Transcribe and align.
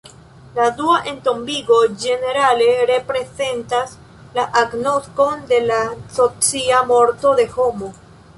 La 0.53 0.63
dua 0.77 0.95
entombigo, 1.09 1.75
ĝenerale, 2.03 2.69
reprezentas 2.91 3.93
la 4.39 4.47
agnoskon 4.63 5.45
de 5.53 5.61
la 5.71 5.79
socia 6.19 6.83
morto 6.95 7.37
de 7.43 7.47
homo. 7.55 7.93